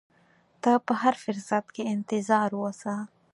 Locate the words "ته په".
0.61-0.93